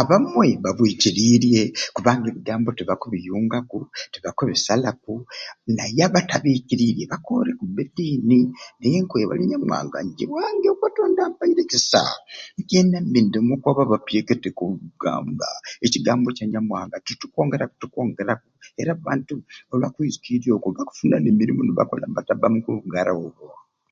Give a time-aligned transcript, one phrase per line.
[0.00, 1.62] Abamwe babwikiriirye
[1.98, 3.78] abandi ebigambo tibakubiyungaku
[4.12, 5.14] tibakubisalaku
[5.76, 8.40] naye abatabiikiriirye bakoore kubbi eddiini
[8.78, 12.02] naye nkwebalya onyamuwanga nje obwange o katonda ampaire ekisa
[12.60, 15.48] njeena ndi omwe kwabo abakuteekateeka akugamba
[15.86, 18.48] ekigambo Kya nyamuwanga tukwongeraku kitukwongeraku
[18.80, 19.34] era abantu
[19.72, 23.50] olwakwizukiirya okwo nibafuna n'emirimu ni bakola nibatabba mu kugarai okwe